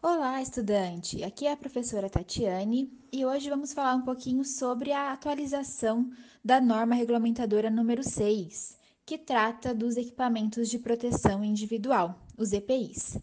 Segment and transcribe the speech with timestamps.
[0.00, 1.24] Olá, estudante!
[1.24, 6.08] Aqui é a professora Tatiane e hoje vamos falar um pouquinho sobre a atualização
[6.42, 13.18] da norma regulamentadora número 6, que trata dos equipamentos de proteção individual, os EPIs.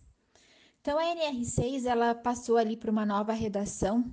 [0.81, 4.03] Então, a NR6 ela passou ali para uma nova redação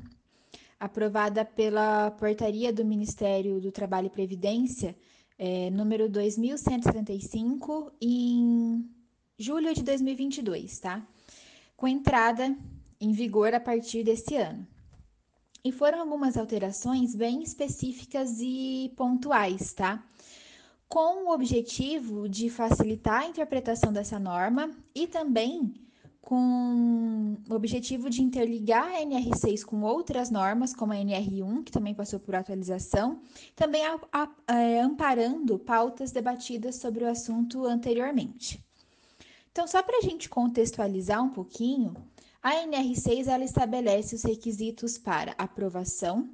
[0.78, 4.96] aprovada pela portaria do Ministério do Trabalho e Previdência,
[5.36, 8.88] é, número 2175, em
[9.36, 11.04] julho de 2022, tá?
[11.82, 12.56] Com entrada
[13.00, 14.64] em vigor a partir desse ano.
[15.64, 20.00] E foram algumas alterações bem específicas e pontuais, tá?
[20.88, 25.74] Com o objetivo de facilitar a interpretação dessa norma e também
[26.20, 31.96] com o objetivo de interligar a NR6 com outras normas, como a NR1, que também
[31.96, 33.20] passou por atualização,
[33.56, 38.64] também a, a, é, amparando pautas debatidas sobre o assunto anteriormente.
[39.52, 41.94] Então, só para a gente contextualizar um pouquinho,
[42.42, 46.30] a NR6 ela estabelece os requisitos para aprovação,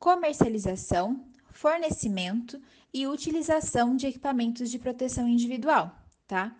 [0.00, 2.60] comercialização, fornecimento
[2.92, 6.54] e utilização de equipamentos de proteção individual, tá?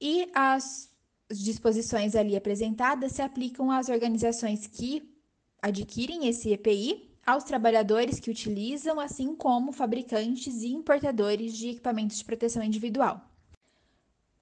[0.00, 0.90] E as
[1.30, 5.14] disposições ali apresentadas se aplicam às organizações que
[5.62, 12.24] adquirem esse EPI, aos trabalhadores que utilizam, assim como fabricantes e importadores de equipamentos de
[12.24, 13.29] proteção individual.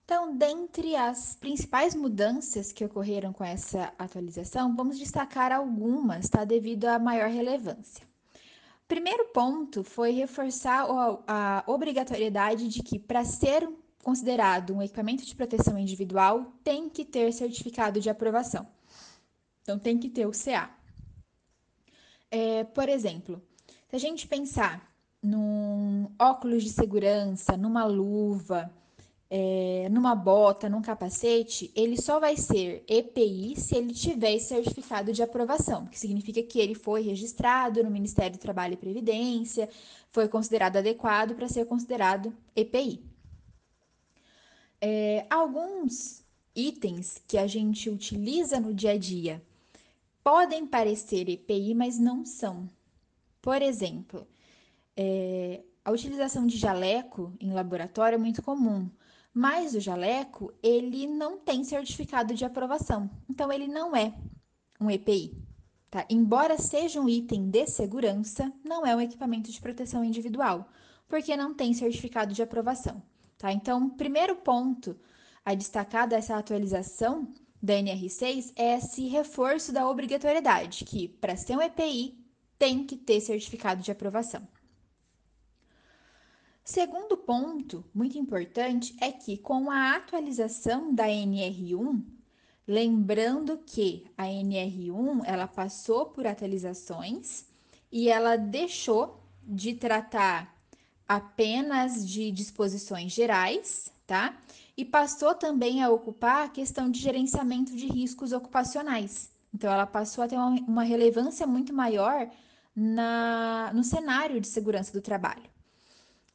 [0.08, 6.46] Então, dentre as principais mudanças que ocorreram com essa atualização, vamos destacar algumas, tá?
[6.46, 8.08] Devido à maior relevância.
[8.88, 10.86] Primeiro ponto foi reforçar
[11.26, 13.68] a obrigatoriedade de que, para ser
[14.02, 18.66] considerado um equipamento de proteção individual, tem que ter certificado de aprovação.
[19.60, 20.70] Então, tem que ter o CA.
[22.30, 23.42] É, por exemplo,
[23.90, 24.90] se a gente pensar
[25.22, 28.72] num óculos de segurança, numa luva,
[29.30, 35.22] é, numa bota, num capacete, ele só vai ser EPI se ele tiver certificado de
[35.22, 39.68] aprovação, que significa que ele foi registrado no Ministério do Trabalho e Previdência,
[40.10, 43.04] foi considerado adequado para ser considerado EPI.
[44.80, 46.24] É, alguns
[46.54, 49.42] itens que a gente utiliza no dia a dia
[50.24, 52.68] podem parecer EPI, mas não são.
[53.42, 54.26] Por exemplo,
[54.96, 58.90] é, a utilização de jaleco em laboratório é muito comum,
[59.38, 64.12] mas o jaleco ele não tem certificado de aprovação, então ele não é
[64.80, 65.32] um EPI.
[65.88, 66.04] Tá?
[66.10, 70.68] Embora seja um item de segurança, não é um equipamento de proteção individual,
[71.06, 73.00] porque não tem certificado de aprovação.
[73.38, 73.52] Tá?
[73.52, 74.98] Então, primeiro ponto
[75.44, 77.28] a destacar dessa atualização
[77.62, 82.18] da NR6 é esse reforço da obrigatoriedade, que para ser um EPI
[82.58, 84.42] tem que ter certificado de aprovação.
[86.70, 92.04] Segundo ponto, muito importante, é que com a atualização da NR1,
[92.66, 97.46] lembrando que a NR1 ela passou por atualizações
[97.90, 100.54] e ela deixou de tratar
[101.08, 104.36] apenas de disposições gerais, tá?
[104.76, 109.30] E passou também a ocupar a questão de gerenciamento de riscos ocupacionais.
[109.54, 112.28] Então, ela passou a ter uma, relevância muito maior
[112.76, 115.47] na, no cenário de segurança do trabalho.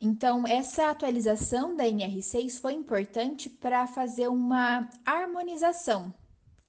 [0.06, 6.14] Então, essa atualização da NR6 foi importante para fazer uma harmonização,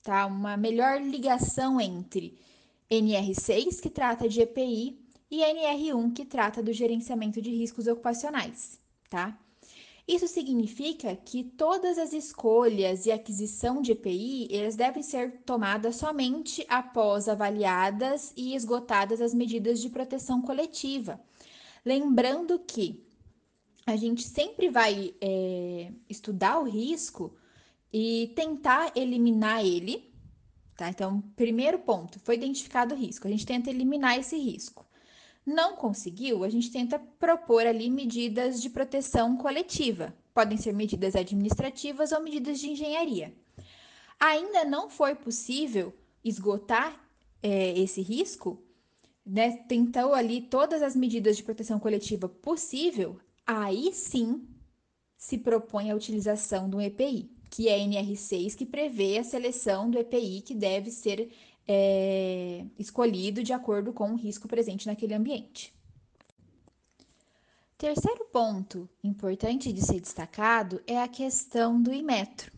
[0.05, 0.25] tá?
[0.27, 2.39] Uma melhor ligação entre
[2.89, 4.97] NR6, que trata de EPI,
[5.29, 8.79] e NR1, que trata do gerenciamento de riscos ocupacionais,
[9.11, 9.37] tá?
[10.07, 16.65] Isso significa que todas as escolhas e aquisição de EPI, elas devem ser tomadas somente
[16.69, 21.21] após avaliadas e esgotadas as medidas de proteção coletiva.
[21.85, 23.03] Lembrando que
[23.87, 27.37] a gente sempre vai é, estudar o risco
[27.93, 30.13] e tentar eliminar ele,
[30.77, 30.89] tá?
[30.89, 34.87] Então, primeiro ponto, foi identificado o risco, a gente tenta eliminar esse risco.
[35.47, 40.15] Não conseguiu, a gente tenta propor ali medidas de proteção coletiva.
[40.33, 43.35] Podem ser medidas administrativas ou medidas de engenharia.
[44.19, 46.99] Ainda não foi possível esgotar
[47.43, 48.63] é, esse risco,
[49.25, 49.59] né?
[49.69, 54.47] Tentou ali todas as medidas de proteção coletiva possível, aí sim
[55.17, 59.99] se propõe a utilização do EPI, que é a NR6, que prevê a seleção do
[59.99, 61.31] EPI que deve ser
[61.67, 65.73] é, escolhido de acordo com o risco presente naquele ambiente.
[67.79, 72.53] Terceiro ponto importante de ser destacado é a questão do Imetro.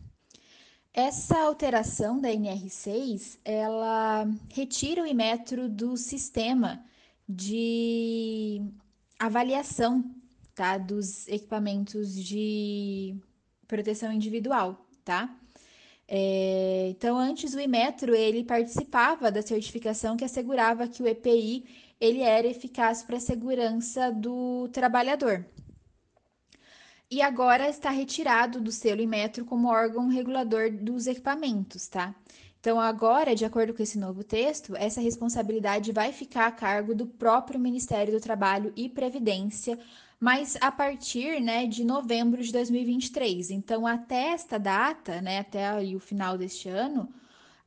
[0.93, 6.83] Essa alteração da NR6, ela retira o Imetro do sistema
[7.27, 8.61] de
[9.19, 10.03] avaliação
[10.57, 13.15] tá, dos equipamentos de
[13.67, 15.29] proteção individual, tá?
[16.07, 21.63] É, então, antes o Imetro ele participava da certificação que assegurava que o EPI
[22.01, 25.45] ele era eficaz para a segurança do trabalhador.
[27.11, 32.15] E agora está retirado do selo Imetro como órgão regulador dos equipamentos, tá?
[32.59, 37.05] Então, agora, de acordo com esse novo texto, essa responsabilidade vai ficar a cargo do
[37.05, 39.77] próprio Ministério do Trabalho e Previdência,
[40.19, 43.51] mas a partir né, de novembro de 2023.
[43.51, 47.07] Então, até esta data, né, até o final deste ano,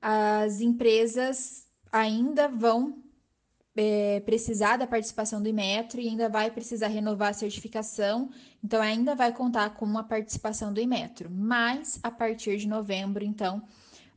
[0.00, 3.02] as empresas ainda vão
[3.76, 8.30] é, precisar da participação do Imetro e ainda vai precisar renovar a certificação,
[8.62, 11.30] então ainda vai contar com uma participação do Imetro.
[11.30, 13.62] Mas a partir de novembro, então,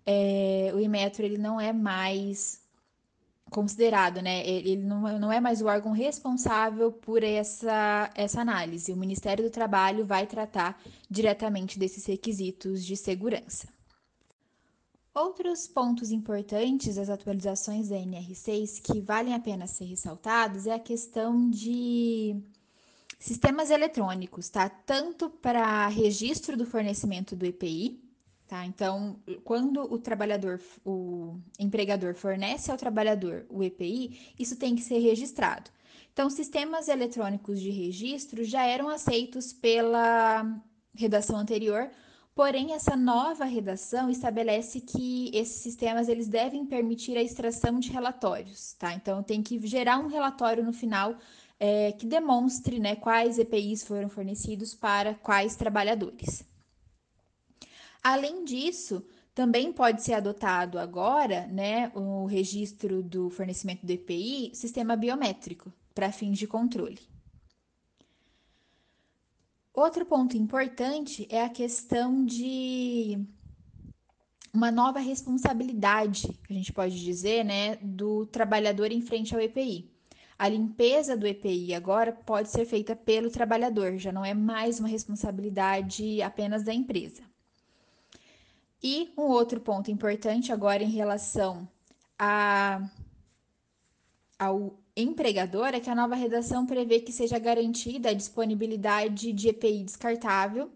[0.06, 2.63] é, o Imetro ele não é mais
[3.54, 4.46] considerado, né?
[4.46, 8.92] Ele não, é, mais o órgão responsável por essa, essa análise.
[8.92, 13.68] O Ministério do Trabalho vai tratar diretamente desses requisitos de segurança.
[15.14, 20.80] Outros pontos importantes das atualizações da NR6 que valem a pena ser ressaltados é a
[20.80, 22.36] questão de
[23.20, 24.68] sistemas eletrônicos, tá?
[24.68, 28.04] Tanto para registro do fornecimento do EPI,
[28.48, 28.66] Tá?
[28.66, 35.00] Então, quando o trabalhador, o empregador fornece ao trabalhador o EPI, isso tem que ser
[35.00, 35.72] registrado.
[36.12, 40.46] Então, sistemas eletrônicos de registro já eram aceitos pela
[40.94, 41.90] redação anterior,
[42.36, 48.74] porém essa nova redação estabelece que esses sistemas eles devem permitir a extração de relatórios,
[48.74, 48.94] tá?
[48.94, 51.18] Então, tem que gerar um relatório no final
[51.60, 56.46] é, que demonstre né, quais EPIs foram fornecidos para quais trabalhadores.
[58.04, 64.96] Além disso, também pode ser adotado agora, né, o registro do fornecimento do EPI, sistema
[64.96, 67.00] biométrico, para fins de controle.
[69.74, 73.26] Outro ponto importante é a questão de
[74.54, 79.90] uma nova responsabilidade, a gente pode dizer, né, do trabalhador em frente ao EPI.
[80.38, 84.90] A limpeza do EPI agora pode ser feita pelo trabalhador, já não é mais uma
[84.90, 87.33] responsabilidade apenas da empresa.
[88.84, 91.66] E um outro ponto importante agora em relação
[92.20, 92.86] a,
[94.38, 99.86] ao empregador é que a nova redação prevê que seja garantida a disponibilidade de EPI
[99.86, 100.70] descartável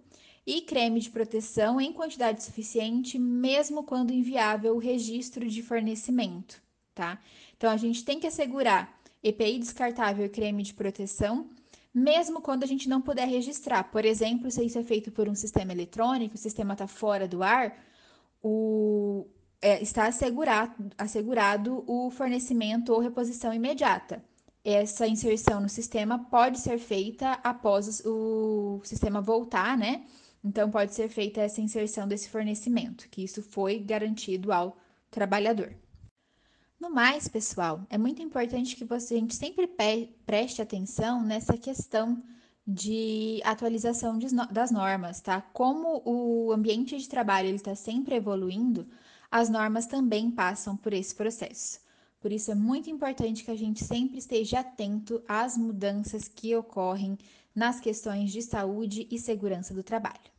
[0.45, 6.62] e creme de proteção em quantidade suficiente, mesmo quando inviável o registro de fornecimento,
[6.95, 7.19] tá?
[7.57, 11.50] Então a gente tem que assegurar EPI descartável e creme de proteção,
[11.94, 13.83] mesmo quando a gente não puder registrar.
[13.83, 17.44] Por exemplo, se isso é feito por um sistema eletrônico, o sistema está fora do
[17.44, 17.77] ar,
[18.42, 19.28] o,
[19.62, 24.24] é, está assegurado, assegurado o fornecimento ou reposição imediata.
[24.63, 30.06] Essa inserção no sistema pode ser feita após o sistema voltar, né?
[30.44, 34.78] Então, pode ser feita essa inserção desse fornecimento, que isso foi garantido ao
[35.10, 35.74] trabalhador.
[36.80, 39.68] No mais, pessoal, é muito importante que você, a gente sempre
[40.25, 42.22] preste atenção nessa questão
[42.68, 45.42] de atualização de, das normas, tá?
[45.42, 48.86] Como o ambiente de trabalho está sempre evoluindo,
[49.31, 51.80] as normas também passam por esse processo.
[52.19, 57.18] Por isso é muito importante que a gente sempre esteja atento às mudanças que ocorrem
[57.56, 60.37] nas questões de saúde e segurança do trabalho.